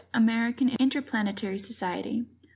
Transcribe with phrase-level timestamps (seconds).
[0.15, 2.25] American Interplanetary Society.